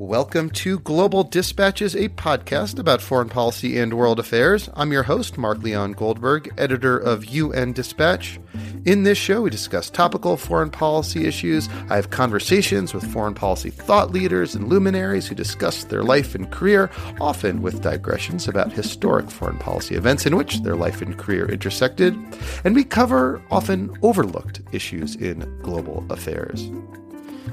[0.00, 4.70] Welcome to Global Dispatches, a podcast about foreign policy and world affairs.
[4.74, 8.38] I'm your host, Mark Leon Goldberg, editor of UN Dispatch.
[8.84, 11.68] In this show, we discuss topical foreign policy issues.
[11.90, 16.48] I have conversations with foreign policy thought leaders and luminaries who discuss their life and
[16.48, 21.46] career, often with digressions about historic foreign policy events in which their life and career
[21.50, 22.16] intersected.
[22.62, 26.70] And we cover often overlooked issues in global affairs.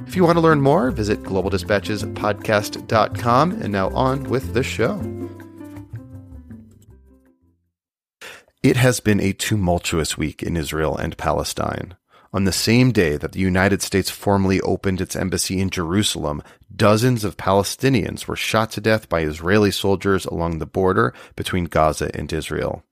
[0.08, 3.52] If you want to learn more, visit globaldispatchespodcast.com.
[3.52, 5.02] And now on with the show.
[8.64, 11.96] It has been a tumultuous week in Israel and Palestine.
[12.34, 16.42] On the same day that the United States formally opened its embassy in Jerusalem,
[16.76, 22.10] dozens of Palestinians were shot to death by Israeli soldiers along the border between Gaza
[22.14, 22.85] and Israel.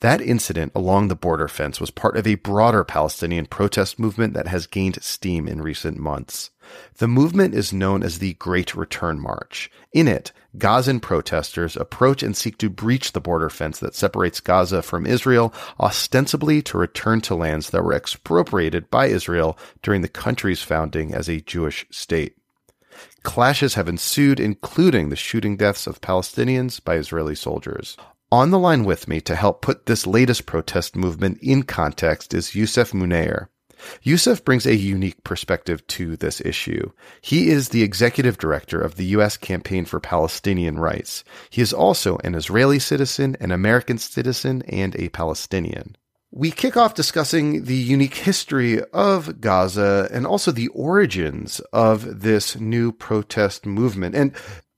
[0.00, 4.48] That incident along the border fence was part of a broader Palestinian protest movement that
[4.48, 6.50] has gained steam in recent months.
[6.98, 9.70] The movement is known as the Great Return March.
[9.92, 14.82] In it, Gazan protesters approach and seek to breach the border fence that separates Gaza
[14.82, 20.62] from Israel, ostensibly to return to lands that were expropriated by Israel during the country's
[20.62, 22.36] founding as a Jewish state.
[23.22, 27.96] Clashes have ensued, including the shooting deaths of Palestinians by Israeli soldiers.
[28.32, 32.52] On the line with me to help put this latest protest movement in context is
[32.52, 33.48] Yousef Munayyer.
[34.02, 36.92] Yousef brings a unique perspective to this issue.
[37.20, 39.36] He is the executive director of the U.S.
[39.36, 41.24] Campaign for Palestinian Rights.
[41.50, 45.98] He is also an Israeli citizen, an American citizen, and a Palestinian.
[46.34, 52.58] We kick off discussing the unique history of Gaza and also the origins of this
[52.58, 54.14] new protest movement.
[54.14, 54.32] And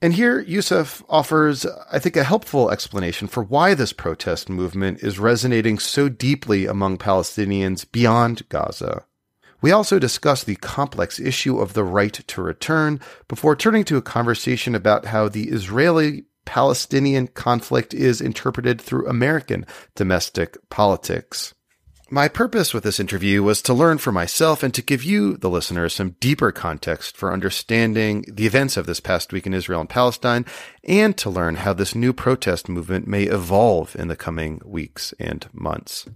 [0.05, 5.19] and here, Yousef offers, I think, a helpful explanation for why this protest movement is
[5.19, 9.07] resonating so deeply among Palestinians beyond Gaza.
[9.63, 14.03] We also discuss the complex issue of the right to return before turning to a
[14.03, 19.65] conversation about how the Israeli Palestinian conflict is interpreted through American
[19.95, 21.55] domestic politics.
[22.15, 25.51] My purpose with this interview was to learn for myself and to give you, the
[25.51, 29.89] listeners, some deeper context for understanding the events of this past week in Israel and
[29.89, 30.47] Palestine,
[30.85, 35.49] and to learn how this new protest movement may evolve in the coming weeks and
[35.53, 36.07] months.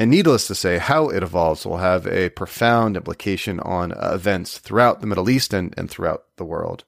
[0.00, 5.00] And needless to say, how it evolves will have a profound implication on events throughout
[5.00, 6.82] the Middle East and, and throughout the world.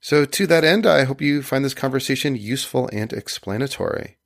[0.00, 4.18] So, to that end, I hope you find this conversation useful and explanatory.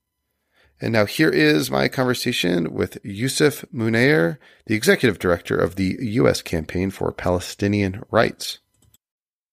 [0.81, 6.43] And now here is my conversation with Yousef Munayyer, the executive director of the U.S.
[6.43, 8.59] Campaign for Palestinian Rights.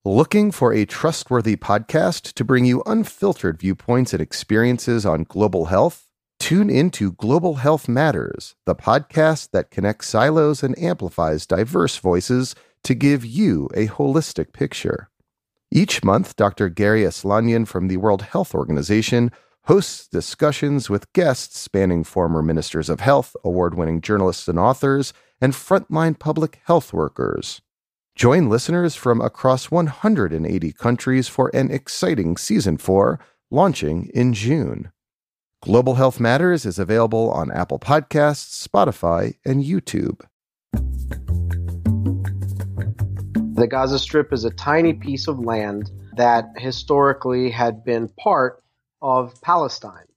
[0.04, 6.10] Looking for a trustworthy podcast to bring you unfiltered viewpoints and experiences on global health?
[6.42, 12.54] Tune into Global Health Matters, the podcast that connects silos and amplifies diverse voices
[12.84, 15.10] to give you a holistic picture.
[15.72, 16.68] Each month, Dr.
[16.68, 19.32] Garry Aslanyan from the World Health Organization
[19.66, 25.54] hosts discussions with guests spanning former ministers of health, award winning journalists and authors, and
[25.54, 27.62] frontline public health workers.
[28.16, 33.20] Join listeners from across 180 countries for an exciting season 4
[33.50, 34.92] launching in June.
[35.62, 40.22] Global Health Matters is available on Apple Podcasts, Spotify, and YouTube.
[43.56, 48.63] The Gaza Strip is a tiny piece of land that historically had been part
[49.04, 50.08] of Palestine.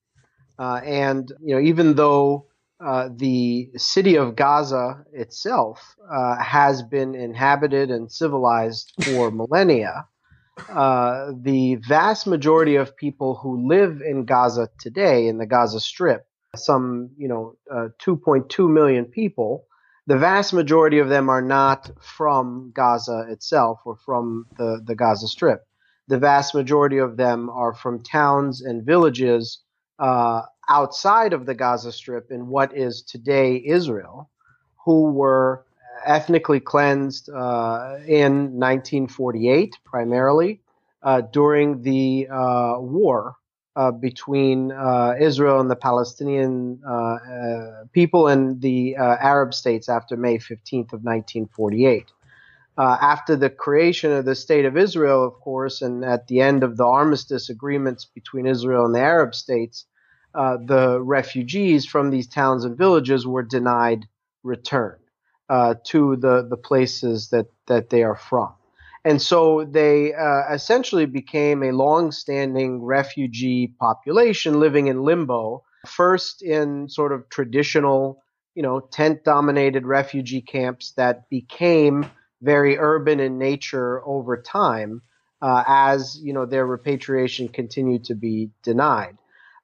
[0.58, 2.46] Uh, and you know, even though
[2.82, 10.06] uh, the city of Gaza itself uh, has been inhabited and civilized for millennia,
[10.70, 16.26] uh, the vast majority of people who live in Gaza today, in the Gaza Strip,
[16.54, 19.66] some you know, uh, 2.2 million people,
[20.06, 25.26] the vast majority of them are not from Gaza itself or from the, the Gaza
[25.26, 25.66] Strip
[26.08, 29.60] the vast majority of them are from towns and villages
[29.98, 34.30] uh, outside of the Gaza Strip in what is today Israel,
[34.84, 35.64] who were
[36.04, 40.60] ethnically cleansed uh, in 1948 primarily
[41.02, 43.36] uh, during the uh, war
[43.74, 46.80] uh, between uh, Israel and the Palestinian
[47.92, 52.06] people and the Arab states after May 15th of 1948
[52.78, 56.62] uh, after the creation of the state of Israel, of course, and at the end
[56.62, 59.86] of the armistice agreements between Israel and the Arab states,
[60.34, 64.06] uh, the refugees from these towns and villages were denied
[64.42, 64.98] return
[65.48, 68.52] uh, to the, the places that, that they are from.
[69.04, 76.88] And so they uh, essentially became a long-standing refugee population living in limbo, first in
[76.88, 78.22] sort of traditional,
[78.54, 82.04] you know, tent-dominated refugee camps that became
[82.42, 85.02] very urban in nature over time
[85.42, 89.16] uh, as you know their repatriation continued to be denied.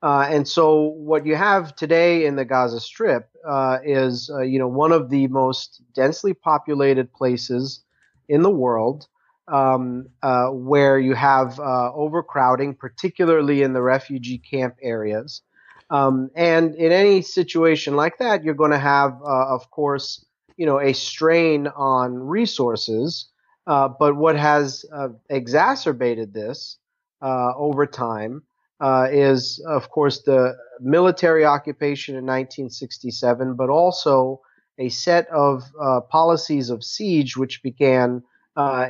[0.02, 4.58] Uh, and so what you have today in the Gaza Strip uh, is uh, you
[4.58, 7.82] know one of the most densely populated places
[8.28, 9.06] in the world.
[9.48, 15.42] Um, uh, where you have uh, overcrowding, particularly in the refugee camp areas.
[15.90, 20.24] Um, and in any situation like that, you're going to have, of course,
[20.62, 23.32] you know, a strain on resources
[23.66, 26.78] uh, but what has uh, exacerbated this
[27.20, 28.42] uh, over time
[28.80, 34.40] uh, is, of course, the military occupation in 1967, but also
[34.78, 38.22] a set of uh, policies of siege which began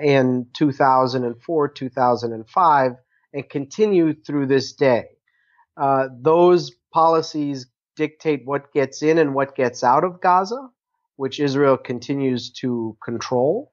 [0.02, 2.92] in 2004, 2005,
[3.34, 5.04] and continue through this day.
[6.22, 10.70] those policies dictate what gets in and what gets out of Gaza,
[11.22, 13.70] which Israel continues to control.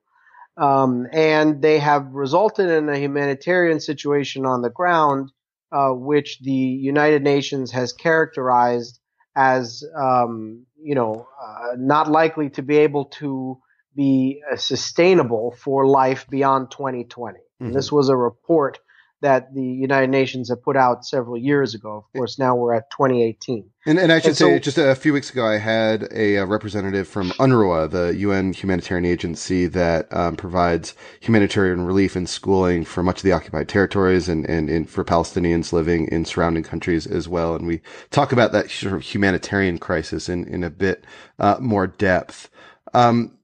[0.56, 5.32] Um, and they have resulted in a humanitarian situation on the ground,
[5.72, 9.00] uh, which the United Nations has characterized
[9.36, 13.58] as, um, you know, uh, not likely to be able to
[13.96, 17.40] be uh, sustainable for life beyond 2020.
[17.40, 17.74] Mm-hmm.
[17.74, 18.78] this was a report
[19.22, 21.98] that the United Nations have put out several years ago.
[21.98, 23.70] Of course, now we're at 2018.
[23.86, 26.36] And, and I should and say, so, just a few weeks ago, I had a,
[26.36, 32.86] a, representative from UNRWA, the UN humanitarian agency that um, provides humanitarian relief and schooling
[32.86, 37.08] for much of the occupied territories and, and, and, for Palestinians living in surrounding countries
[37.08, 37.56] as well.
[37.56, 37.82] And we
[38.12, 41.06] talk about that sort of humanitarian crisis in, in a bit
[41.40, 42.50] uh, more depth.
[42.94, 43.38] Um,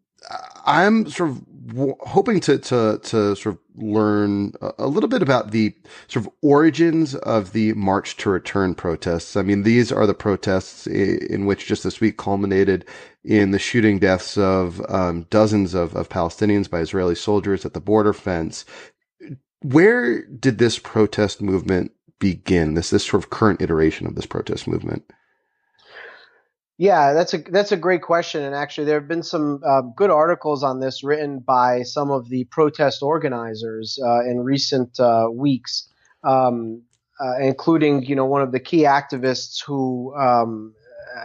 [0.65, 5.51] I'm sort of w- hoping to, to, to sort of learn a little bit about
[5.51, 5.75] the
[6.07, 9.35] sort of origins of the March to Return protests.
[9.35, 12.85] I mean, these are the protests in which just this week culminated
[13.23, 17.81] in the shooting deaths of um, dozens of, of Palestinians by Israeli soldiers at the
[17.81, 18.65] border fence.
[19.61, 22.75] Where did this protest movement begin?
[22.75, 25.03] This this sort of current iteration of this protest movement.
[26.77, 30.09] Yeah, that's a that's a great question, and actually, there have been some uh, good
[30.09, 35.87] articles on this written by some of the protest organizers uh, in recent uh, weeks,
[36.25, 36.81] um,
[37.23, 40.73] uh, including you know one of the key activists who um,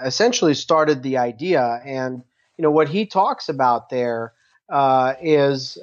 [0.05, 2.23] essentially started the idea, and
[2.57, 4.33] you know what he talks about there
[4.69, 5.77] uh, is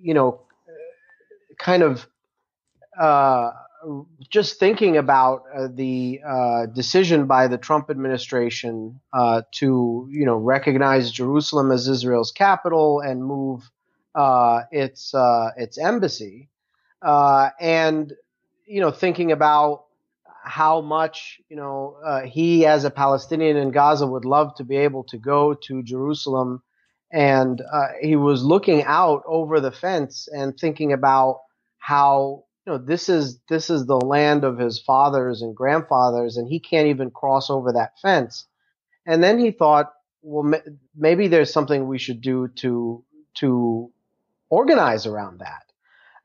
[0.00, 0.40] you know
[1.58, 2.06] kind of
[3.00, 3.50] uh,
[4.28, 10.36] just thinking about uh, the uh, decision by the Trump administration uh, to, you know,
[10.36, 13.70] recognize Jerusalem as Israel's capital and move
[14.14, 16.48] uh, its uh, its embassy,
[17.02, 18.12] uh, and
[18.66, 19.84] you know, thinking about
[20.42, 21.96] how much you know
[22.26, 26.62] he, as a Palestinian in Gaza, would love to be able to go to Jerusalem,
[27.12, 27.62] and
[28.02, 31.40] he was looking out over the fence and thinking about
[31.78, 36.60] how know this is this is the land of his fathers and grandfathers and he
[36.60, 38.46] can't even cross over that fence.
[39.06, 40.60] And then he thought well
[40.96, 43.04] maybe there's something we should do to
[43.38, 43.90] to
[44.48, 45.64] organize around that.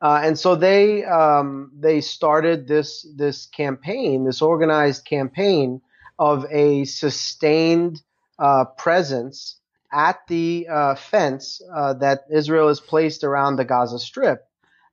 [0.01, 5.81] Uh, and so they um, they started this this campaign this organized campaign
[6.19, 8.01] of a sustained
[8.39, 9.59] uh, presence
[9.91, 14.45] at the uh, fence uh, that Israel has placed around the Gaza Strip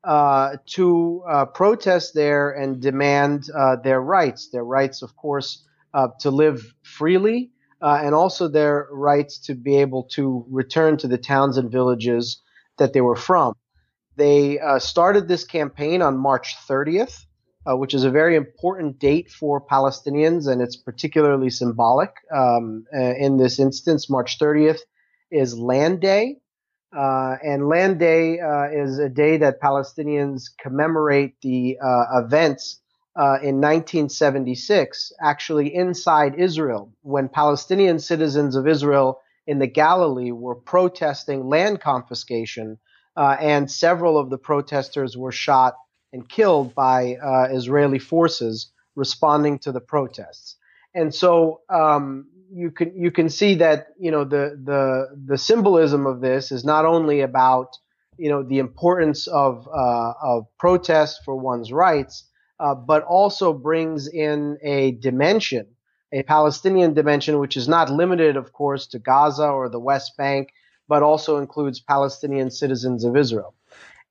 [0.05, 4.49] uh, to uh, protest there and demand uh, their rights.
[4.49, 9.77] Their rights, of course, uh, to live freely, uh, and also their rights to be
[9.77, 12.41] able to return to the towns and villages
[12.79, 13.55] that they were from.
[14.17, 17.25] They started this campaign on March 30th,
[17.65, 22.11] which is a very important date for Palestinians, and it's particularly symbolic.
[22.35, 24.81] Um, in this instance, March 30th
[25.31, 26.42] is Land Day.
[26.97, 32.81] Uh, and Land Day uh, is a day that Palestinians commemorate the uh, events
[33.17, 40.55] uh, in 1976, actually inside Israel, when Palestinian citizens of Israel in the Galilee were
[40.55, 42.79] protesting land confiscation,
[43.17, 45.75] uh, and several of the protesters were shot
[46.13, 50.57] and killed by uh, Israeli forces responding to the protests.
[50.95, 56.07] And so um, you can you can see that you know the the the symbolism
[56.07, 57.79] of this is not only about
[58.19, 62.29] you know the importance of uh, of protest for one's rights,
[62.61, 65.67] uh, but also brings in a dimension,
[66.13, 70.51] a Palestinian dimension, which is not limited, of course, to Gaza or the West Bank,
[70.89, 73.55] but also includes Palestinian citizens of Israel.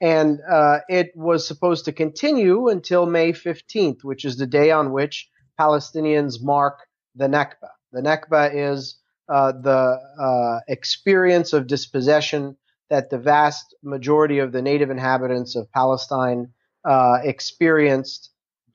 [0.02, 4.92] And uh, it was supposed to continue until May 15th, which is the day on
[4.92, 5.30] which
[5.60, 6.80] Palestinians mark
[7.14, 7.70] the Nakba.
[7.92, 8.98] The Nakba is
[9.30, 12.58] uh, the uh, experience of dispossession
[12.90, 18.32] that the vast majority of the native inhabitants of Palestine uh, experienced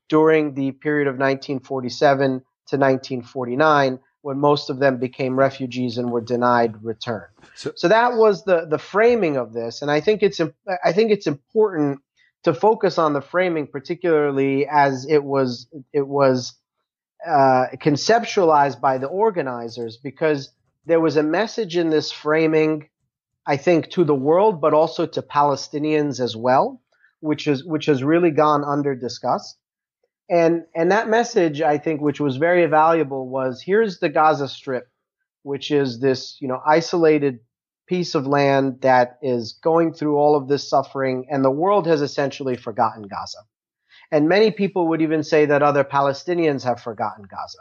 [0.09, 2.31] during the period of 1947
[2.69, 7.27] to 1949 when most of them became refugees and were denied return.
[7.55, 10.41] So, so that was the the framing of this, and I think it's
[10.85, 12.01] I think it's important
[12.43, 16.55] to focus on the framing, particularly as it was it was
[17.27, 20.51] uh, conceptualized by the organizers, because
[20.87, 22.89] there was a message in this framing,
[23.47, 26.81] I think, to the world, but also to Palestinians as well,
[27.21, 29.59] which is which has really gone under discussed.
[30.31, 34.89] And and that message, I think, which was very valuable, was here's the Gaza Strip,
[35.43, 37.41] which is this you know isolated
[37.87, 42.03] piece of land that is going through all of this suffering, and the world has
[42.03, 43.39] essentially forgotten Gaza.
[44.11, 47.59] And many people would even say that other Palestinians have forgotten Gaza.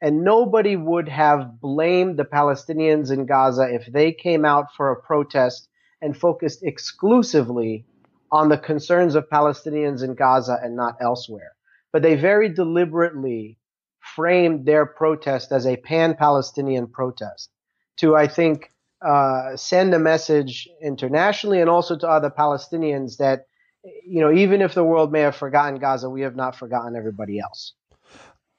[0.00, 5.00] And nobody would have blamed the Palestinians in Gaza if they came out for a
[5.00, 5.68] protest
[6.00, 7.84] and focused exclusively
[8.30, 11.52] on the concerns of Palestinians in Gaza and not elsewhere
[11.92, 13.58] but they very deliberately
[14.00, 17.50] framed their protest as a pan-Palestinian protest
[17.98, 18.72] to, I think,
[19.06, 23.46] uh, send a message internationally and also to other Palestinians that,
[23.84, 27.40] you know, even if the world may have forgotten Gaza, we have not forgotten everybody
[27.40, 27.74] else.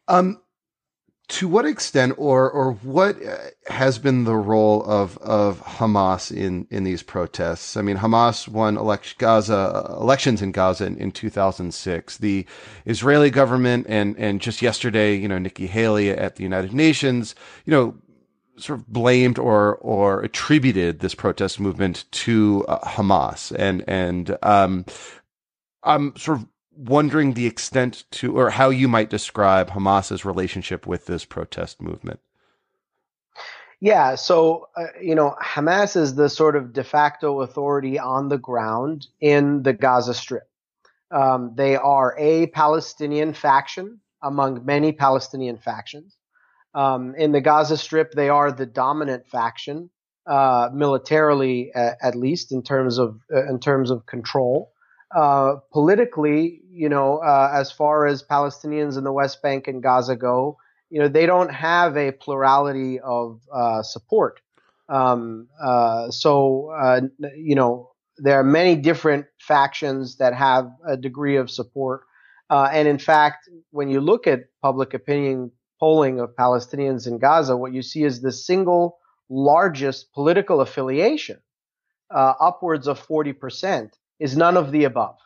[0.08, 0.42] Um,
[1.30, 3.38] to what extent or or what uh,
[3.68, 7.78] has been the role of of Hamas in in these protests?
[7.78, 12.18] I mean, Hamas won elect Gaza elections in Gaza in, in 2006.
[12.18, 12.46] The
[12.86, 17.72] Israeli government and and just yesterday, you know, Nikki Haley at the United Nations, you
[17.72, 17.96] know,
[18.58, 24.86] sort of blamed or or attributed this protest movement to uh, Hamas and and um,
[25.84, 31.06] I'm sort of wondering the extent to or how you might describe Hamas's relationship with
[31.06, 32.20] this protest movement.
[33.80, 38.38] Yeah, so uh, you know, Hamas is the sort of de facto authority on the
[38.38, 40.48] ground in the Gaza Strip.
[41.12, 46.16] Um, they are a Palestinian faction among many Palestinian factions.
[46.76, 49.90] Um, in the Gaza Strip, they are the dominant faction,
[50.26, 54.72] uh, militarily, uh, at least in terms of uh, in terms of control.
[55.16, 60.16] Uh, politically, you know, uh, as far as Palestinians in the West Bank and Gaza
[60.16, 60.58] go,
[60.90, 64.40] you know, they don't have a plurality of uh, support.
[64.90, 71.50] Um, uh, so, you know, there are many different factions that have a degree of
[71.52, 72.02] support.
[72.50, 77.74] and in fact, when you look at public opinion polling of Palestinians in Gaza, what
[77.74, 78.98] you see is the single
[79.30, 81.40] largest political affiliation,
[82.12, 85.18] upwards of 40% is none of the above.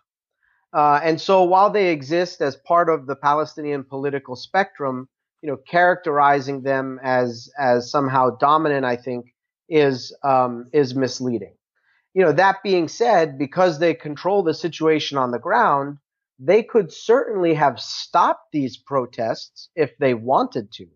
[0.74, 5.08] Uh, and so while they exist as part of the Palestinian political spectrum,
[5.42, 9.27] you know, characterizing them as as somehow dominant, I think,
[9.70, 11.56] is um, is misleading.
[12.13, 16.00] You know, that being said, because they control the situation on the ground,
[16.39, 20.88] they could certainly have stopped these protests if they wanted to.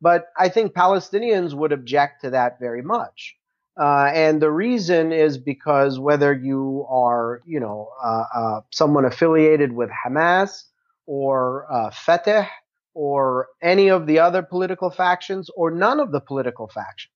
[0.00, 3.36] But I think Palestinians would object to that very much.
[3.80, 9.72] Uh, and the reason is because whether you are, you know, uh, uh, someone affiliated
[9.72, 10.64] with Hamas
[11.06, 12.48] or uh, Fatah
[12.92, 17.10] or any of the other political factions or none of the political factions,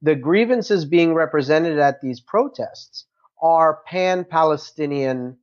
[0.00, 3.06] the grievances being represented at these protests
[3.42, 5.36] are pan-Palestinian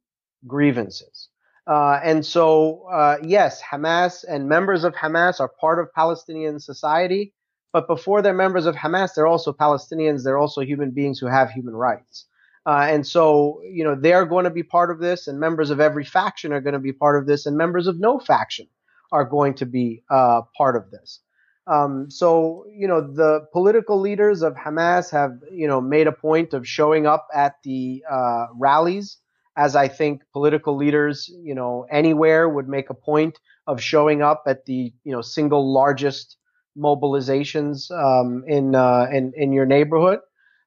[0.48, 1.30] grievances.
[1.65, 7.34] Uh, and so, uh, yes, Hamas and members of Hamas are part of Palestinian society,
[7.72, 10.24] but before they're members of Hamas, they're also Palestinians.
[10.24, 12.25] They're also human beings who have human rights.
[12.65, 15.79] Uh, and so, you know, they're going to be part of this, and members of
[15.79, 18.67] every faction are going to be part of this, and members of no faction
[19.12, 21.20] are going to be uh, part of this.
[21.65, 26.53] Um, so, you know, the political leaders of Hamas have, you know, made a point
[26.53, 29.17] of showing up at the uh, rallies,
[29.57, 34.43] as I think political leaders, you know, anywhere would make a point of showing up
[34.48, 36.38] at the, you know, single largest
[36.77, 40.19] mobilizations um, in, uh, in in your neighborhood.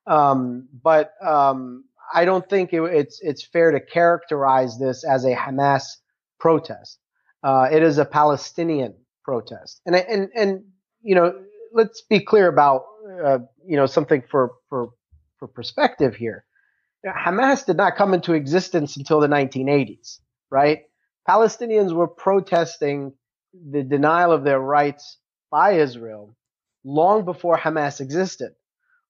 [0.06, 5.34] Um, but um, I don't think it, it's it's fair to characterize this as a
[5.34, 5.84] Hamas
[6.38, 6.98] protest.
[7.42, 10.64] Uh, it is a Palestinian protest, and and and
[11.02, 11.34] you know,
[11.72, 12.82] let's be clear about
[13.24, 14.90] uh, you know something for for
[15.38, 16.45] for perspective here.
[17.06, 20.20] Hamas did not come into existence until the 1980s,
[20.50, 20.82] right?
[21.28, 23.12] Palestinians were protesting
[23.70, 25.18] the denial of their rights
[25.50, 26.36] by Israel
[26.84, 28.52] long before Hamas existed,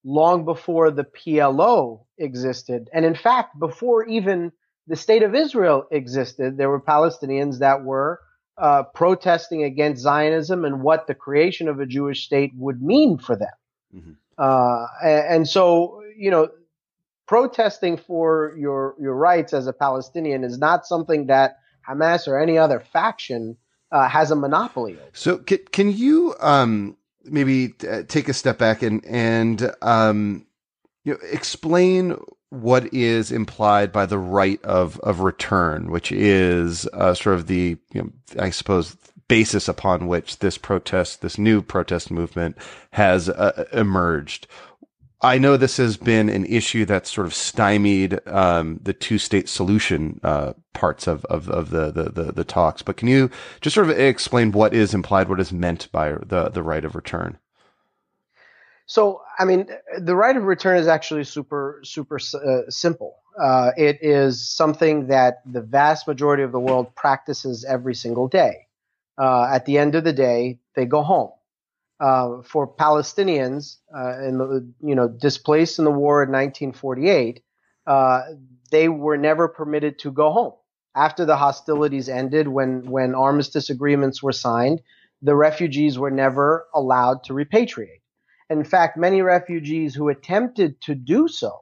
[0.05, 2.89] long before the PLO existed.
[2.93, 4.53] And in fact, before even
[4.87, 8.21] the state of Israel existed, there were Palestinians that were
[8.57, 13.37] uh, protesting against Zionism and what the creation of a Jewish state would mean for
[13.37, 13.49] them.
[13.95, 14.13] Mm-hmm.
[14.39, 16.49] Uh, and, and, so, you know,
[17.27, 22.59] protesting for your your rights as a Palestinian is not something that Hamas or any
[22.59, 23.57] other faction
[23.93, 25.11] uh, has a monopoly over.
[25.13, 30.47] So can, can you um, maybe uh, take a step back and and um,
[31.05, 32.17] you know, explain
[32.51, 37.77] what is implied by the right of of return, which is uh, sort of the
[37.93, 38.97] you know, I suppose
[39.29, 42.57] basis upon which this protest, this new protest movement,
[42.93, 44.47] has uh, emerged.
[45.23, 49.49] I know this has been an issue that's sort of stymied um, the two state
[49.49, 53.31] solution uh, parts of, of, of the, the, the, the, talks, but can you
[53.63, 56.95] just sort of explain what is implied, what is meant by the, the right of
[56.95, 57.39] return?
[58.85, 59.69] So, I mean,
[59.99, 63.17] the right of return is actually super, super uh, simple.
[63.43, 68.67] Uh, it is something that the vast majority of the world practices every single day.
[69.19, 71.31] Uh, at the end of the day, they go home
[72.01, 77.43] uh, for Palestinians uh, in the, you know displaced in the war in 1948,
[77.87, 78.23] uh,
[78.71, 80.53] they were never permitted to go home
[80.95, 82.49] after the hostilities ended.
[82.49, 84.83] When when armistice agreements were signed,
[85.23, 88.03] the refugees were never allowed to repatriate.
[88.51, 91.59] In fact, many refugees who attempted to do so,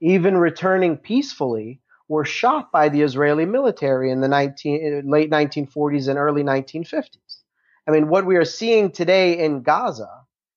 [0.00, 6.18] even returning peacefully, were shot by the Israeli military in the 19, late 1940s and
[6.18, 7.27] early 1950s.
[7.88, 10.10] I mean, what we are seeing today in Gaza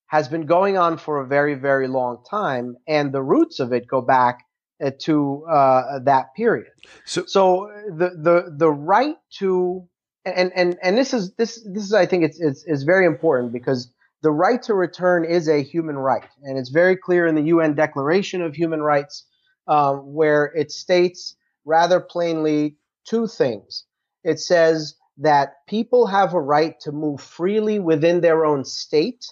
[0.08, 3.88] has been going on for a very, very long time, and the roots of it
[3.88, 4.40] go back
[4.84, 6.68] uh, to uh, that period.
[7.06, 9.88] So, so the the the right to
[10.26, 13.90] and and and this is this this is I think it's it's, very important because
[14.22, 17.76] the right to return is a human right, and it's very clear in the UN
[17.76, 19.26] Declaration of Human Rights,
[19.68, 23.86] uh, where it states rather plainly two things.
[24.26, 29.26] It says that people have a right to move freely within their own state.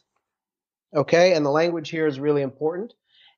[0.96, 2.94] Okay, and the language here is really important.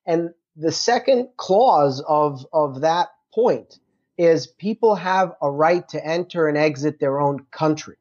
[0.05, 3.79] And the second clause of, of that point
[4.17, 7.95] is people have a right to enter and exit their own country.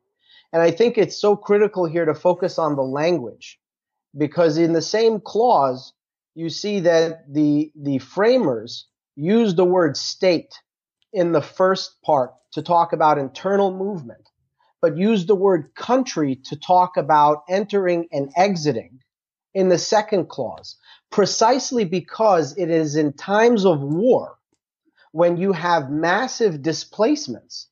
[0.52, 3.60] And I think it's so critical here to focus on the language
[4.18, 5.92] because in the same clause,
[6.34, 10.54] you see that the, the framers use the word state
[11.12, 14.29] in the first part to talk about internal movement
[14.80, 19.00] but use the word country to talk about entering and exiting
[19.54, 20.76] in the second clause,
[21.10, 24.38] precisely because it is in times of war
[25.12, 27.68] when you have massive displacements.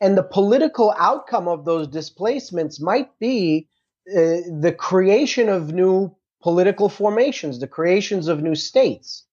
[0.00, 3.68] And the political outcome of those displacements might be
[4.10, 9.26] uh, the creation of new political formations, the creations of new states.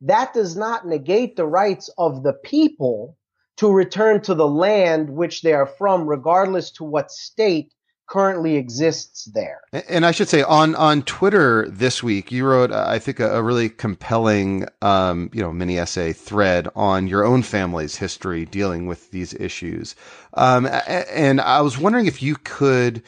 [0.00, 3.16] That does not negate the rights of the people
[3.56, 7.72] to return to the land which they are from, regardless to what state
[8.08, 9.60] currently exists there.
[9.88, 13.42] And I should say on on Twitter this week, you wrote I think a, a
[13.42, 19.10] really compelling um, you know mini essay thread on your own family's history dealing with
[19.10, 19.96] these issues.
[20.34, 23.02] Um, and I was wondering if you could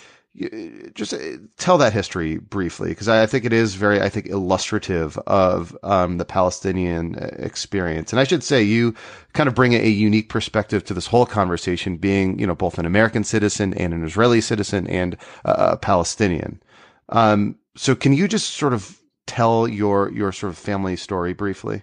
[0.94, 1.18] just uh,
[1.56, 6.18] tell that history briefly because I think it is very I think illustrative of um,
[6.18, 8.12] the Palestinian uh, experience.
[8.12, 8.94] And I should say you
[9.32, 12.86] kind of bring a unique perspective to this whole conversation being you know both an
[12.86, 16.62] American citizen and an Israeli citizen and a Palestinian.
[17.08, 21.82] Um, so can you just sort of tell your your sort of family story briefly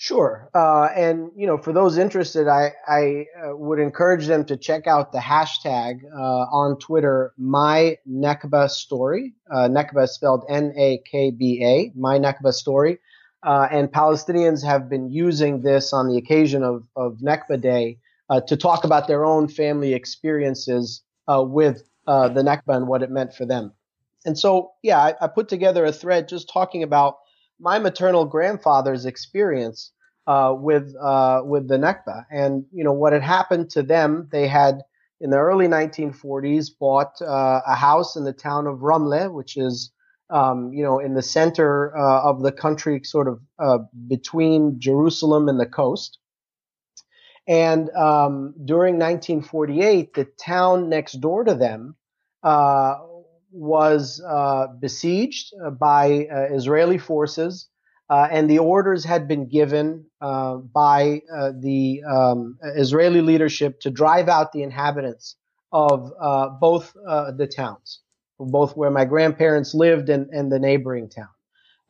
[0.00, 0.48] Sure.
[0.54, 4.86] Uh, and, you know, for those interested, I, I uh, would encourage them to check
[4.86, 9.34] out the hashtag uh, on Twitter, my Nakba story.
[9.50, 13.00] Uh, Nakba spelled N A K B A, my Nakba story.
[13.42, 17.98] Uh, and Palestinians have been using this on the occasion of, of Nakba Day
[18.30, 23.34] uh, to talk about their own family experiences with the Nakba and what it meant
[23.34, 23.72] for them.
[24.24, 27.16] And so, yeah, I, I put together a thread just talking about
[27.60, 29.92] my maternal grandfather's experience
[30.26, 34.28] uh, with uh, with the Nakba, and you know what had happened to them.
[34.30, 34.82] They had
[35.20, 39.90] in the early 1940s bought uh, a house in the town of Ramle, which is
[40.30, 45.48] um, you know in the center uh, of the country, sort of uh, between Jerusalem
[45.48, 46.18] and the coast.
[47.46, 51.96] And um, during 1948, the town next door to them
[53.52, 54.22] uh, was
[54.80, 57.68] besieged by Israeli forces
[58.10, 63.90] uh, and the orders had been given uh, by uh, the um, Israeli leadership to
[63.90, 65.36] drive out the inhabitants
[65.72, 68.00] of uh, both uh, the towns,
[68.38, 71.28] both where my grandparents lived and, and the neighboring town.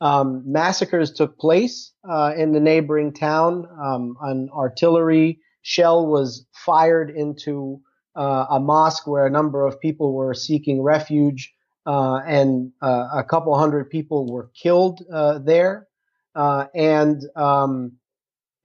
[0.01, 3.67] Um, massacres took place uh, in the neighboring town.
[3.81, 7.81] Um, an artillery shell was fired into
[8.19, 11.53] a mosque where a number of people were seeking refuge,
[11.85, 15.01] and a couple hundred people were killed
[15.45, 15.87] there.
[16.35, 17.93] Uh, and um,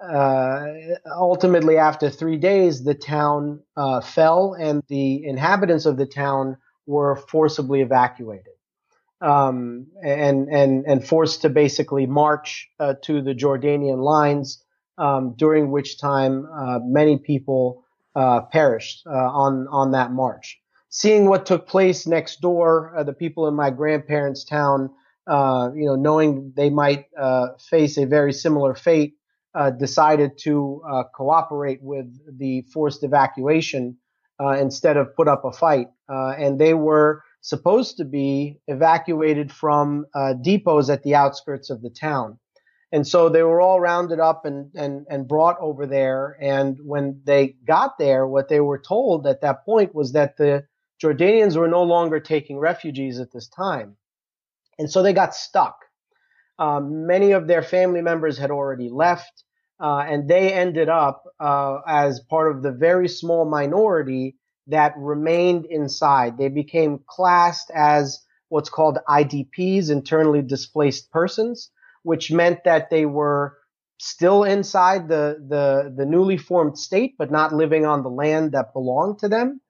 [0.01, 0.67] uh,
[1.11, 7.17] ultimately, after three days, the town uh, fell, and the inhabitants of the town were
[7.17, 8.53] forcibly evacuated
[9.21, 14.61] um, and and and forced to basically march uh, to the Jordanian lines.
[14.97, 17.84] Um, during which time uh, many people
[18.15, 20.59] uh, perished on on that march.
[20.89, 24.91] Seeing what took place next door, the people in my grandparents' town,
[25.29, 27.07] you know, knowing they might
[27.69, 29.15] face a very similar fate,
[29.55, 32.07] uh, decided to uh, cooperate with
[32.39, 33.97] the forced evacuation
[34.41, 35.89] uh, instead of put up a fight.
[36.09, 41.83] Uh, and they were supposed to be evacuated from uh, depots at the outskirts of
[41.83, 42.39] the town.
[42.95, 46.37] And so they were all rounded up and, and, and brought over there.
[46.41, 50.65] And when they got there, what they were told at that point was that the
[51.03, 53.97] Jordanians were no longer taking refugees at this time.
[54.79, 55.77] And so they got stuck.
[56.61, 59.43] Um, many of their family members had already left,
[59.81, 64.37] uh, and they ended up uh, as part of the very small minority
[64.69, 66.39] that remained inside.
[66.39, 71.73] They became classed as what's called IDPs, internally displaced persons,
[72.05, 73.57] which meant that they were
[73.99, 78.73] still inside the, the, the newly formed state, but not living on the land that
[78.73, 79.61] belonged to them.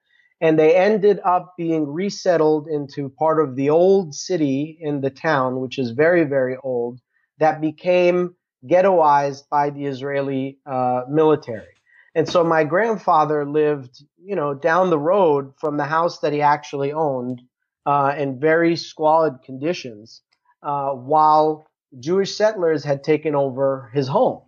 [0.41, 5.61] And they ended up being resettled into part of the old city in the town,
[5.61, 6.99] which is very, very old,
[7.39, 8.35] that became
[8.69, 11.75] ghettoized by the Israeli uh, military.
[12.15, 16.41] And so my grandfather lived, you know, down the road from the house that he
[16.41, 17.41] actually owned
[17.85, 20.21] uh, in very squalid conditions,
[20.63, 21.67] uh, while
[21.99, 24.41] Jewish settlers had taken over his home.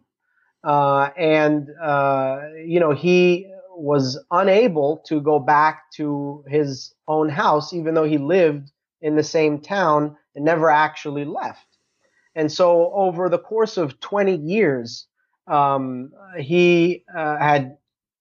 [0.63, 7.73] Uh, and, uh, you know, he was unable to go back to his own house,
[7.73, 11.65] even though he lived in the same town and never actually left.
[12.35, 15.07] And so over the course of 20 years,
[15.47, 17.77] um, he uh, had,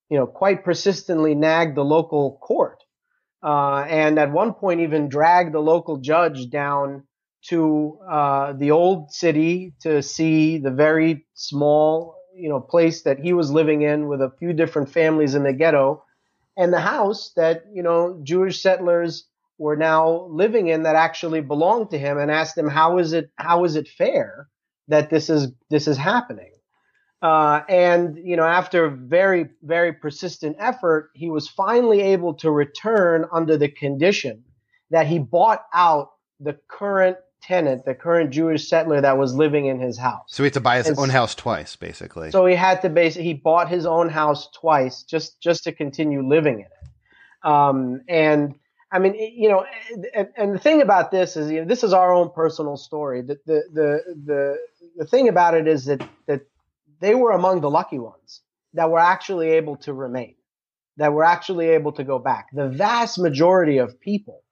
[0.09, 2.83] you know, quite persistently nagged the local court,
[3.43, 7.03] uh, and at one point even dragged the local judge down
[7.49, 13.33] to uh, the old city to see the very small, you know, place that he
[13.33, 16.05] was living in with a few different families in the ghetto,
[16.57, 19.27] and the house that you know Jewish settlers
[19.59, 23.31] were now living in that actually belonged to him, and asked him how is it
[23.37, 24.49] how is it fair
[24.89, 26.53] that this is this is happening.
[27.23, 33.25] Uh, and you know, after very very persistent effort, he was finally able to return
[33.33, 34.45] under the condition
[34.91, 39.81] that he bought out the current tenant, the current Jewish settler that was living in
[39.81, 40.25] his house.
[40.29, 42.31] So he had to buy his and own house twice, basically.
[42.31, 46.27] So he had to basically he bought his own house twice just just to continue
[46.27, 47.49] living in it.
[47.49, 48.55] Um, and
[48.91, 49.65] I mean, you know,
[50.15, 53.23] and, and, the thing about this is, you know, this is our own personal story.
[53.23, 54.57] The, the the the
[54.97, 56.43] the thing about it is that that
[57.01, 58.43] they were among the lucky ones
[58.75, 60.35] that were actually able to remain,
[60.97, 62.49] that were actually able to go back.
[62.53, 64.43] The vast majority of people,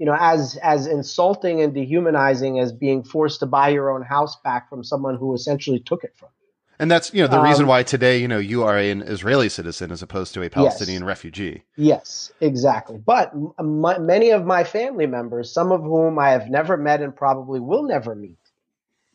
[0.00, 4.34] you know, as as insulting and dehumanizing as being forced to buy your own house
[4.42, 6.48] back from someone who essentially took it from you.
[6.78, 9.50] And that's you know the um, reason why today you know you are an Israeli
[9.50, 11.64] citizen as opposed to a Palestinian yes, refugee.
[11.76, 12.96] Yes, exactly.
[12.96, 17.14] But my, many of my family members, some of whom I have never met and
[17.14, 18.38] probably will never meet,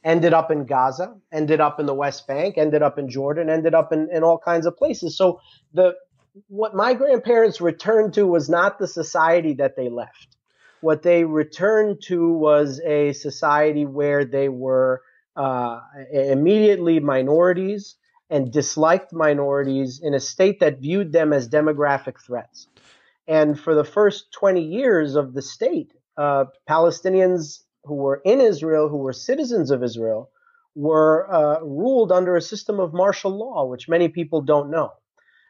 [0.03, 3.73] ended up in Gaza, ended up in the West Bank, ended up in Jordan, ended
[3.73, 5.17] up in, in all kinds of places.
[5.17, 5.41] So
[5.73, 5.95] the
[6.47, 10.35] what my grandparents returned to was not the society that they left.
[10.85, 15.01] What they returned to was a society where they were
[15.35, 15.79] uh,
[16.13, 17.95] immediately minorities
[18.29, 22.67] and disliked minorities in a state that viewed them as demographic threats.
[23.27, 28.87] And for the first 20 years of the state, uh, Palestinians who were in Israel,
[28.87, 30.29] who were citizens of Israel,
[30.75, 34.93] were uh, ruled under a system of martial law, which many people don't know.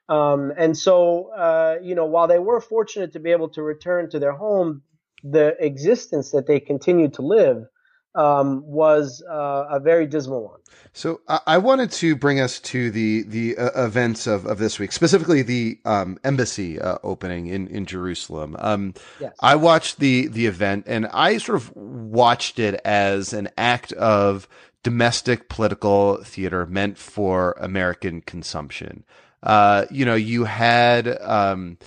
[0.07, 4.09] Um, and so, uh, you know, while they were fortunate to be able to return
[4.11, 4.83] to their home,
[5.31, 7.67] the existence that they continued to live
[8.13, 10.59] um, was uh, a very dismal one.
[10.93, 14.93] So I wanted to bring us to the the uh, events of, of this week,
[14.93, 18.55] specifically the um, embassy uh, opening in in Jerusalem.
[18.59, 19.35] Um, yes.
[19.41, 24.47] I watched the the event, and I sort of watched it as an act of
[24.83, 29.03] domestic political theater meant for American consumption.
[29.43, 31.77] Uh, you know, you had um,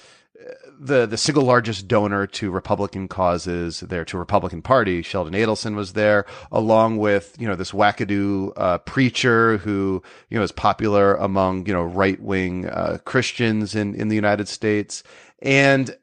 [0.78, 5.02] the the single largest donor to Republican causes there to Republican Party.
[5.02, 10.44] Sheldon Adelson was there, along with you know this wackadoo uh, preacher who you know
[10.44, 15.02] is popular among you know right wing uh, Christians in in the United States,
[15.40, 15.96] and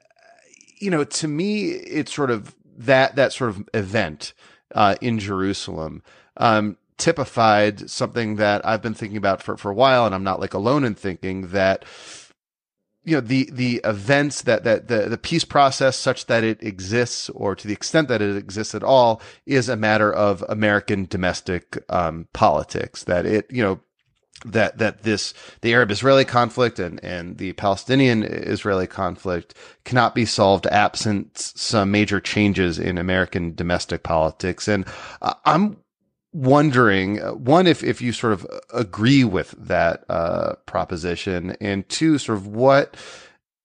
[0.77, 4.33] you know to me it's sort of that that sort of event
[4.73, 6.03] uh, in Jerusalem.
[6.37, 10.39] Um, typified something that I've been thinking about for, for a while, and I'm not
[10.39, 11.83] like alone in thinking that
[13.05, 17.29] you know the the events that that the the peace process such that it exists
[17.29, 21.83] or to the extent that it exists at all is a matter of American domestic
[21.89, 23.79] um, politics that it you know
[24.43, 30.25] that that this the Arab Israeli conflict and and the Palestinian Israeli conflict cannot be
[30.25, 34.67] solved absent some major changes in American domestic politics.
[34.67, 34.85] And
[35.21, 35.77] uh, I'm
[36.35, 42.17] wondering uh, one if if you sort of agree with that uh, proposition and two
[42.17, 42.97] sort of what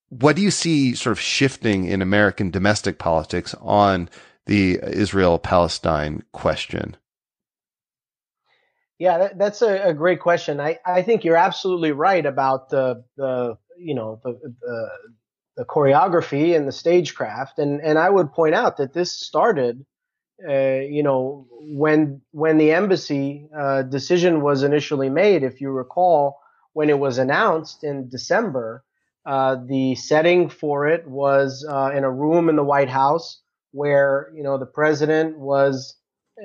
[0.09, 4.09] what do you see sort of shifting in American domestic politics on
[4.47, 6.97] the Israel Palestine question?
[9.01, 10.61] Yeah that, that's a, a, great question.
[10.61, 14.91] I, I think you're absolutely right about the the you know the, the
[15.57, 19.85] the choreography and the stagecraft and and I would point out that this started
[20.49, 26.41] uh, you know, when when the embassy uh, decision was initially made, if you recall,
[26.73, 28.85] when it was announced in December,
[29.27, 34.33] uh, the setting for it was uh, in a room in the White House where
[34.35, 35.95] you know the president was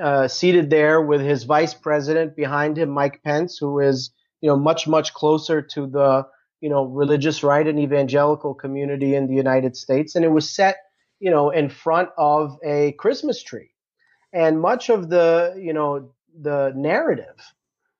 [0.02, 4.58] uh, seated there with his vice president behind him, Mike Pence, who is you know
[4.58, 6.28] much much closer to the
[6.60, 10.76] you know religious right and evangelical community in the United States, and it was set
[11.20, 13.70] you know in front of a Christmas tree
[14.36, 17.54] and much of the you know the narrative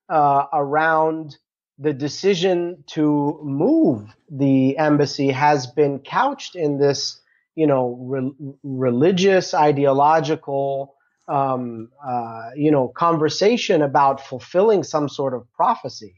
[0.08, 1.36] uh, around
[1.78, 7.20] the decision to move the embassy has been couched in this
[7.56, 10.94] you know re- religious ideological
[11.26, 16.14] um, uh, you know conversation about fulfilling some sort of prophecy.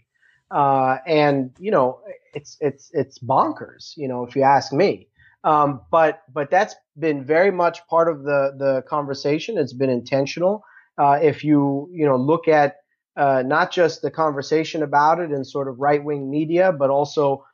[0.51, 2.01] Uh, and you know
[2.35, 5.07] it's it's it's bonkers you know if you ask me
[5.45, 9.59] um, but but that's been very much part of the the conversation.
[9.59, 10.63] It's been intentional.
[10.99, 12.77] Uh, if you you know look at
[13.17, 17.45] uh, not just the conversation about it in sort of right wing media, but also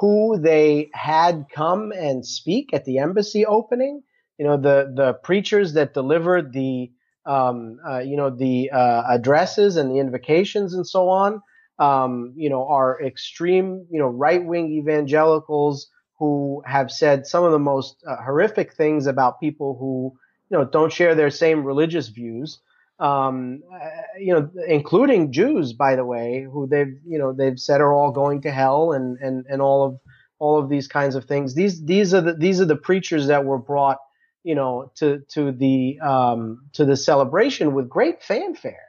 [0.00, 4.02] who they had come and speak at the embassy opening.
[4.38, 6.90] You know the the preachers that delivered the
[7.26, 11.42] um, uh, you know the uh, addresses and the invocations and so on.
[11.78, 17.52] Um, you know are extreme you know right wing evangelicals who have said some of
[17.52, 20.16] the most uh, horrific things about people who
[20.50, 22.60] you know don't share their same religious views.
[22.98, 23.78] Um, uh,
[24.18, 28.10] you know including Jews by the way who they've you know they've said are all
[28.10, 30.00] going to hell and and and all of
[30.38, 31.54] all of these kinds of things.
[31.54, 33.98] These these are the these are the preachers that were brought
[34.44, 38.86] you know to to the um, to the celebration with great fanfare.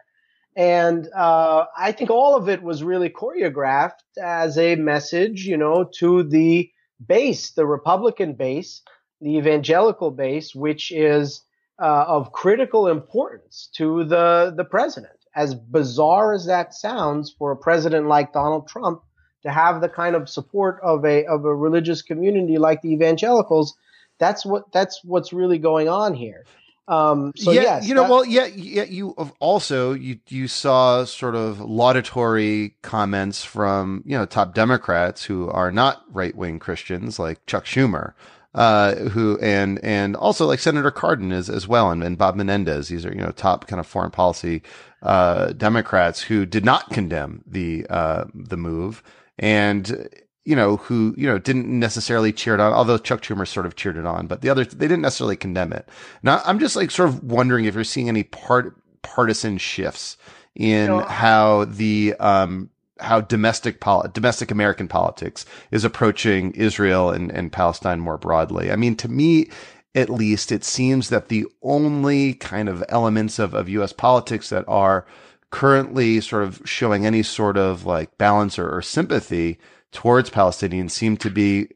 [0.55, 5.87] And uh, I think all of it was really choreographed as a message, you know,
[5.99, 6.71] to the
[7.05, 8.81] base, the Republican base,
[9.21, 11.43] the evangelical base, which is
[11.79, 15.13] uh, of critical importance to the, the president.
[15.35, 19.03] As bizarre as that sounds for a president like Donald Trump
[19.43, 23.77] to have the kind of support of a of a religious community like the evangelicals,
[24.17, 26.43] that's what that's what's really going on here.
[26.87, 28.83] Um, so yeah, yes, you know, that, well, yeah, yeah.
[28.83, 35.49] You also you you saw sort of laudatory comments from you know top Democrats who
[35.49, 38.13] are not right wing Christians, like Chuck Schumer,
[38.55, 42.87] uh, who and and also like Senator Cardin as as well, and, and Bob Menendez.
[42.87, 44.61] These are you know top kind of foreign policy
[45.01, 49.03] uh, Democrats who did not condemn the uh, the move
[49.37, 50.09] and
[50.47, 53.75] you know, who, you know, didn't necessarily cheer it on, although Chuck Schumer sort of
[53.75, 55.89] cheered it on, but the others, they didn't necessarily condemn it.
[56.23, 60.15] Now, I'm just like sort of wondering if you're seeing any part, partisan shifts
[60.55, 62.69] in how the, um,
[63.01, 68.71] how domestic pol- domestic American politics is approaching Israel and, and Palestine more broadly.
[68.71, 69.49] I mean, to me,
[69.95, 73.91] at least, it seems that the only kind of elements of, of U.S.
[73.91, 75.05] politics that are
[75.49, 79.59] currently sort of showing any sort of like balance or, or sympathy
[79.91, 81.69] towards Palestinians seem to be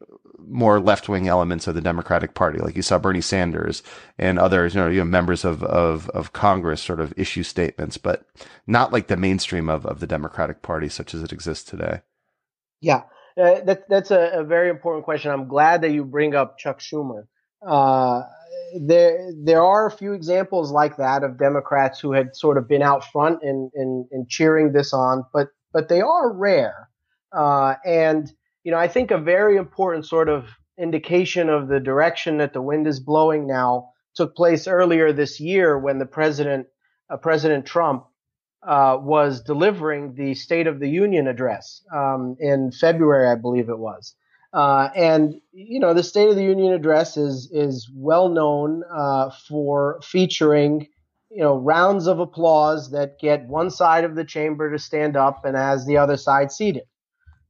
[0.47, 2.59] more left wing elements of the Democratic Party.
[2.59, 3.83] Like you saw Bernie Sanders
[4.17, 7.97] and others, you know, you know, members of, of, of Congress sort of issue statements,
[7.97, 8.25] but
[8.67, 12.01] not like the mainstream of, of the Democratic Party such as it exists today.
[12.81, 13.03] Yeah,
[13.37, 15.31] uh, that, that's a, a, very important question.
[15.31, 17.27] I'm glad that you bring up Chuck Schumer.
[17.65, 18.23] Uh,
[18.79, 22.81] there, there are a few examples like that of Democrats who had sort of been
[22.81, 26.89] out front in, in, in cheering this on, but, but they are rare.
[27.31, 28.31] Uh, and,
[28.63, 32.61] you know, I think a very important sort of indication of the direction that the
[32.61, 36.67] wind is blowing now took place earlier this year when the president,
[37.09, 38.05] uh, President Trump,
[38.63, 43.79] uh, was delivering the State of the Union address um, in February, I believe it
[43.79, 44.15] was.
[44.53, 49.31] Uh, and you know, the State of the Union address is is well known uh,
[49.47, 50.87] for featuring
[51.29, 55.45] you know rounds of applause that get one side of the chamber to stand up
[55.45, 56.83] and has the other side seated.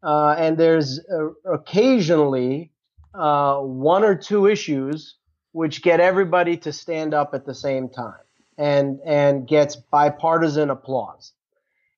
[0.04, 2.72] Uh, and there's uh, occasionally
[3.14, 5.16] uh, one or two issues
[5.52, 8.24] which get everybody to stand up at the same time
[8.58, 11.34] and and gets bipartisan applause.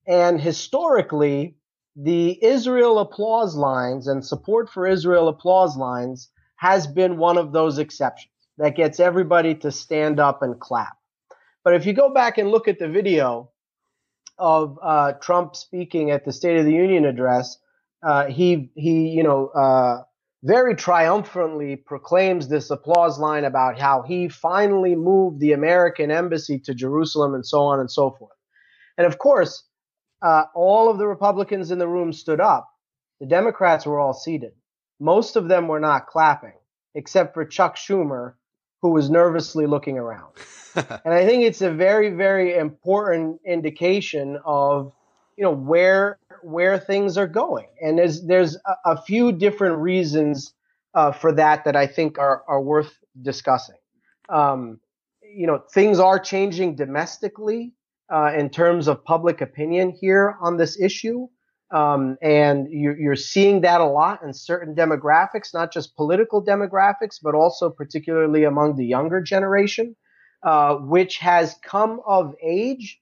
[0.08, 1.56] And historically,
[1.96, 7.78] the Israel applause lines and support for Israel applause lines has been one of those
[7.78, 10.98] exceptions that gets everybody to stand up and clap.
[11.63, 13.52] But if you go back and look at the video
[14.38, 17.58] of uh, Trump speaking at the State of the Union address,
[18.04, 20.04] uh, he he you know uh,
[20.44, 26.74] very triumphantly proclaims this applause line about how he finally moved the American embassy to
[26.74, 28.36] Jerusalem and so on and so forth.
[28.98, 29.63] And of course,
[30.22, 32.70] uh, all of the Republicans in the room stood up.
[33.20, 34.52] The Democrats were all seated.
[35.00, 36.54] Most of them were not clapping,
[36.94, 38.34] except for Chuck Schumer,
[38.82, 40.34] who was nervously looking around.
[40.76, 44.92] and I think it's a very, very important indication of
[45.38, 47.67] you know where where things are going.
[47.82, 50.53] And there's there's a, a few different reasons
[50.93, 53.75] uh, for that that i think are are worth discussing.
[54.29, 54.79] Um,
[55.21, 57.73] you know things are changing domestically
[58.12, 61.27] uh, in terms of public opinion here on this issue.
[61.71, 67.17] Um, and you're, you're seeing that a lot in certain demographics not just political demographics
[67.19, 69.95] but also particularly among the younger generation
[70.43, 73.01] uh, which has come of age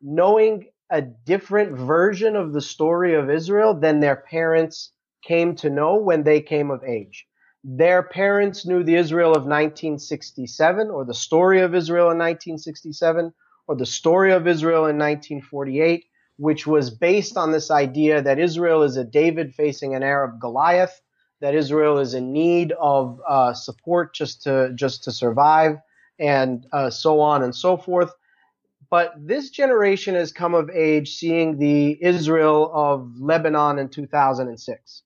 [0.00, 4.92] knowing a different version of the story of Israel than their parents
[5.26, 7.26] came to know when they came of age.
[7.64, 13.32] Their parents knew the Israel of 1967 or the story of Israel in 1967
[13.66, 16.04] or the story of Israel in 1948,
[16.36, 21.00] which was based on this idea that Israel is a David facing an Arab Goliath,
[21.40, 25.78] that Israel is in need of uh, support just to just to survive,
[26.18, 28.12] and uh, so on and so forth.
[28.94, 35.02] But this generation has come of age seeing the Israel of Lebanon in 2006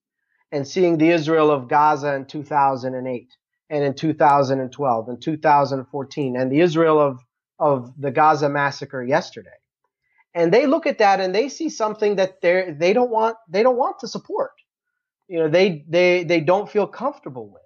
[0.53, 3.35] and seeing the Israel of Gaza in 2008
[3.71, 7.21] and in 2012 and 2014 and the Israel of,
[7.59, 9.59] of the Gaza massacre yesterday.
[10.35, 13.63] And they look at that and they see something that they they don't want they
[13.63, 14.53] don't want to support.
[15.29, 17.63] You know, they they they don't feel comfortable with.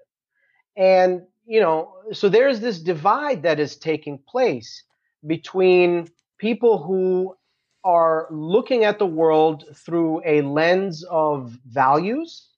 [0.76, 4.84] And you know, so there's this divide that is taking place
[5.26, 6.08] between
[6.38, 7.36] people who
[7.84, 12.48] are looking at the world through a lens of values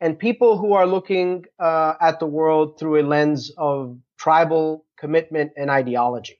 [0.00, 5.52] and people who are looking uh, at the world through a lens of tribal commitment
[5.56, 6.38] and ideology.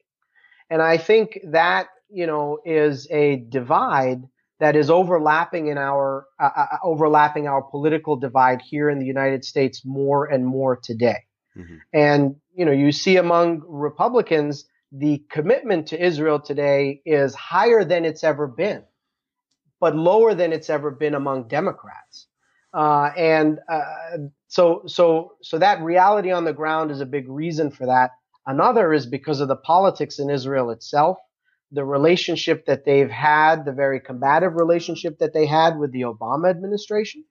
[0.71, 4.23] And I think that, you know, is a divide
[4.61, 9.07] that is overlapping in our, uh, uh, uh overlapping our political divide here in the
[9.07, 11.25] United States more and more today.
[11.57, 11.77] Mm-hmm.
[11.93, 18.05] And, you know, you see among Republicans the commitment to Israel today is higher than
[18.05, 18.83] it's ever been,
[19.81, 22.27] but lower than it's ever been among Democrats.
[22.73, 27.71] Uh, and uh, so, so, so that reality on the ground is a big reason
[27.71, 28.11] for that.
[28.47, 31.19] Another is because of the politics in Israel itself,
[31.73, 36.51] the relationship that they've had, the very combative relationship that they had with the Obama
[36.51, 37.25] administration.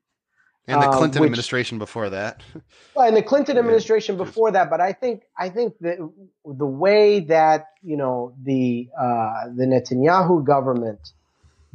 [0.70, 2.44] And the um, Clinton um, which, administration before that.
[2.96, 5.98] Well, and the Clinton administration before that, but I think I think that
[6.44, 11.14] the way that you know the uh, the Netanyahu government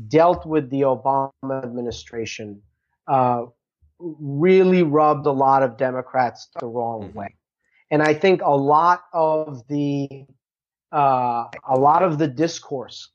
[0.08, 2.60] dealt with the Obama administration
[3.08, 3.46] uh,
[3.98, 7.18] really rubbed a lot of Democrats the wrong mm-hmm.
[7.18, 7.34] way,
[7.90, 10.26] and I think a lot of the
[10.92, 13.08] uh, a lot of the discourse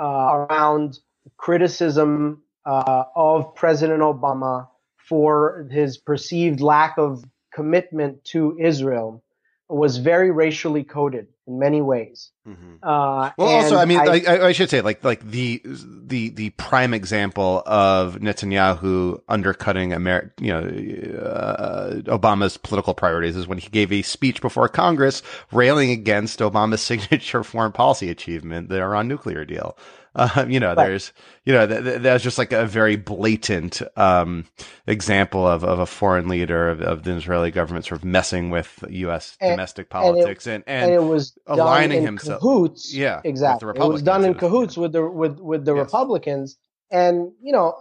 [0.00, 1.00] uh, around
[1.38, 4.68] criticism uh, of President Obama
[5.08, 9.22] for his perceived lack of commitment to Israel
[9.68, 12.30] was very racially coded in many ways.
[12.46, 12.76] Mm-hmm.
[12.82, 16.50] Uh, well, also, I mean, I, I, I, should say, like, like the the the
[16.50, 23.68] prime example of Netanyahu undercutting Amer- you know, uh, Obama's political priorities is when he
[23.70, 25.22] gave a speech before Congress
[25.52, 29.76] railing against Obama's signature foreign policy achievement, the Iran nuclear deal.
[30.14, 30.88] Uh, you know, right.
[30.88, 31.12] there's,
[31.44, 34.44] you know, th- th- that's just like a very blatant um,
[34.86, 38.84] example of, of a foreign leader of, of, the Israeli government sort of messing with
[38.88, 39.36] U.S.
[39.40, 42.40] And, domestic politics and, and, and, and, it was aligning himself.
[42.40, 43.70] Cahoots, yeah, exactly.
[43.70, 45.84] It was done in cahoots with the with with the yes.
[45.84, 46.58] Republicans,
[46.90, 47.74] and you know,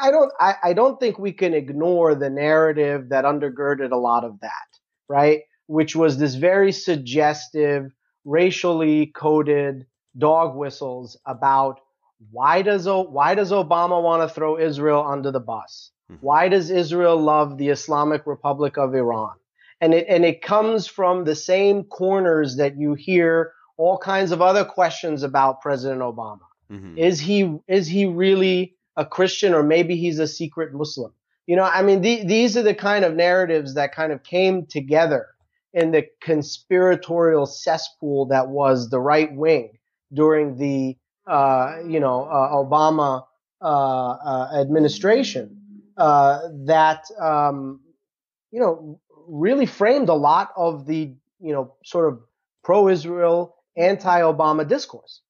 [0.00, 4.24] I don't I, I don't think we can ignore the narrative that undergirded a lot
[4.24, 4.50] of that,
[5.08, 5.42] right?
[5.66, 7.92] Which was this very suggestive,
[8.24, 9.86] racially coded
[10.16, 11.80] dog whistles about
[12.30, 15.90] why does why does Obama want to throw Israel under the bus?
[16.10, 16.26] Mm-hmm.
[16.26, 19.36] Why does Israel love the Islamic Republic of Iran?
[19.80, 24.42] And it and it comes from the same corners that you hear all kinds of
[24.42, 26.40] other questions about President Obama.
[26.70, 26.98] Mm-hmm.
[26.98, 31.12] Is he is he really a Christian or maybe he's a secret Muslim?
[31.46, 34.66] You know, I mean, the, these are the kind of narratives that kind of came
[34.66, 35.26] together
[35.72, 39.78] in the conspiratorial cesspool that was the right wing
[40.12, 40.96] during the
[41.26, 43.24] uh, you know uh, Obama
[43.60, 45.56] uh, uh administration
[45.96, 47.80] that um,
[48.50, 52.20] you know really framed a lot of the you know sort of
[52.62, 55.22] pro-Israel, anti-Obama discourse.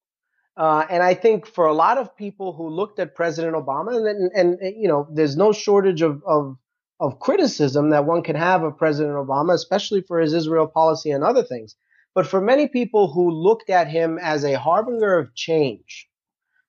[0.56, 4.30] Uh, and I think for a lot of people who looked at President Obama, and,
[4.34, 6.58] and, and you know, there's no shortage of, of,
[6.98, 11.24] of criticism that one can have of President Obama, especially for his Israel policy and
[11.24, 11.76] other things.
[12.20, 16.06] But for many people who looked at him as a harbinger of change,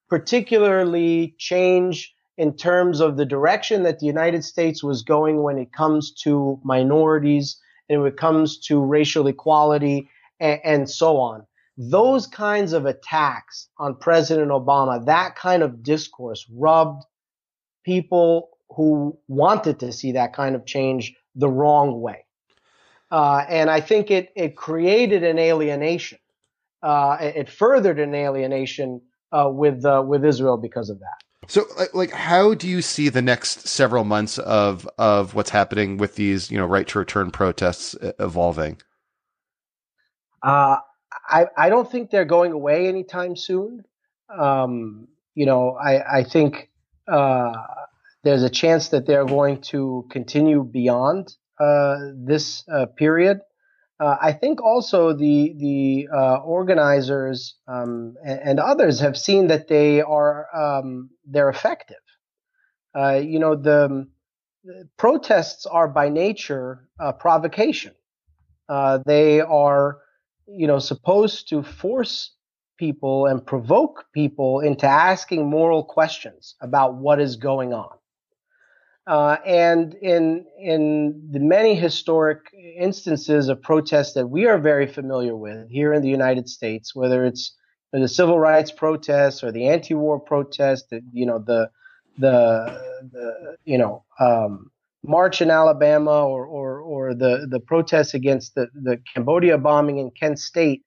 [0.08, 5.74] particularly change in terms of the direction that the United States was going when it
[5.74, 11.46] comes to minorities and when it comes to racial equality and, and so on.
[11.76, 17.04] Those kinds of attacks on President Obama, that kind of discourse rubbed
[17.84, 22.24] people who wanted to see that kind of change the wrong way.
[23.12, 26.20] Uh, and I think it, it created an alienation.
[26.82, 29.02] Uh, it furthered an alienation
[29.32, 31.24] uh, with uh, with Israel because of that.
[31.48, 36.16] So, like, how do you see the next several months of of what's happening with
[36.16, 38.82] these, you know, right to return protests evolving?
[40.42, 40.78] Uh,
[41.28, 43.84] I I don't think they're going away anytime soon.
[44.36, 46.70] Um, you know, I I think
[47.08, 47.52] uh,
[48.24, 53.40] there's a chance that they're going to continue beyond this uh, period.
[54.00, 59.68] Uh, I think also the the uh, organizers um, and, and, others have seen that
[59.68, 62.02] they are um, they're effective.
[62.98, 64.08] Uh, you know, the,
[64.64, 66.90] the, protests are by nature
[67.20, 67.94] provocation.
[68.68, 70.00] Uh, they are,
[70.48, 72.34] you know, supposed to force
[72.78, 77.92] people and provoke people into asking moral questions about what is going on.
[79.08, 85.36] Uh, and in in the many historic instances of protests that we are very familiar
[85.36, 87.56] with here in the United States, whether it's
[87.92, 91.70] the civil rights protests or the anti-war protests, the, you know the
[92.20, 94.70] the, the you know um,
[95.04, 100.12] march in Alabama or or, or the the protests against the, the Cambodia bombing in
[100.12, 100.84] Kent State,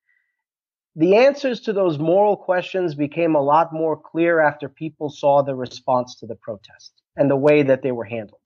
[0.95, 5.57] the answers to those moral questions became a lot more clear after people saw the
[5.57, 8.41] response to the protest and the way that they were handled.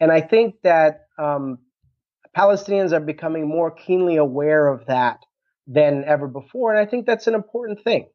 [0.00, 1.58] And I think that um,
[2.36, 5.20] Palestinians are becoming more keenly aware of that
[5.66, 6.74] than ever before.
[6.74, 8.08] And I think that's an important thing.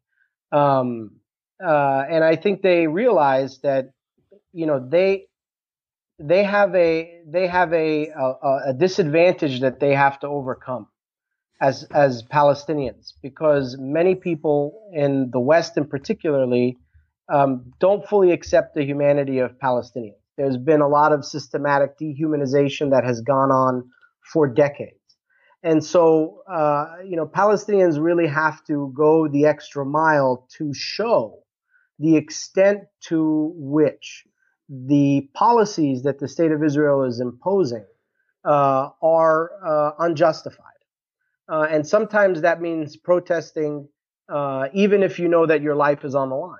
[0.51, 1.19] Um,
[1.63, 3.91] uh, and I think they realize that,
[4.51, 5.25] you know, they,
[6.19, 10.87] they have a, they have a, a, a disadvantage that they have to overcome
[11.61, 16.77] as, as Palestinians because many people in the West and particularly
[17.29, 20.15] um, don't fully accept the humanity of Palestinians.
[20.37, 23.89] There's been a lot of systematic dehumanization that has gone on
[24.33, 24.95] for decades.
[25.61, 31.39] And so, uh, you know, Palestinians really have to go the extra mile to show
[31.99, 34.25] the extent to which
[34.69, 37.85] the policies that the state of Israel is imposing
[38.45, 40.65] uh, are uh, unjustified.
[41.51, 43.89] Uh, and sometimes that means protesting,
[44.29, 46.57] uh, even if you know that your life is on the line.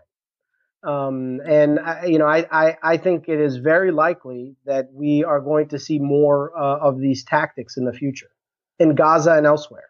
[0.84, 5.26] Um, and I, you know, I, I, I, think it is very likely that we
[5.26, 8.30] are going to see more uh, of these tactics in the future
[8.80, 9.90] in Gaza and elsewhere.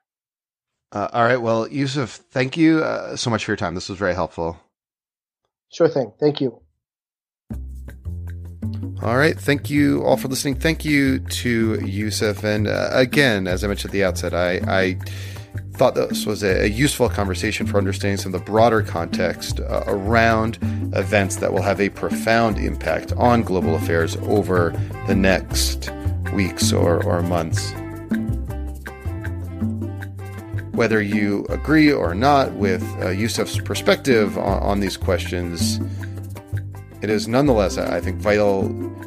[0.91, 1.37] Uh, all right.
[1.37, 3.75] Well, Yousef, thank you uh, so much for your time.
[3.75, 4.57] This was very helpful.
[5.71, 6.11] Sure thing.
[6.19, 6.59] Thank you.
[9.01, 9.39] All right.
[9.39, 10.55] Thank you all for listening.
[10.55, 12.43] Thank you to Yousef.
[12.43, 14.99] And uh, again, as I mentioned at the outset, I, I
[15.79, 20.59] thought this was a, useful conversation for understanding some of the broader context uh, around
[20.93, 24.71] events that will have a profound impact on global affairs over
[25.07, 25.89] the next
[26.33, 27.71] weeks or, or months.
[30.73, 35.79] Whether you agree or not with uh, Yousef's perspective on, on these questions,
[37.01, 38.63] it is nonetheless, I think, vital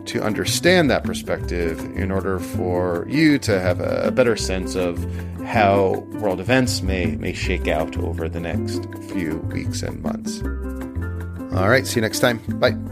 [0.07, 4.99] to understand that perspective in order for you to have a better sense of
[5.45, 10.43] how world events may, may shake out over the next few weeks and months.
[11.57, 12.39] All right, see you next time.
[12.59, 12.92] Bye.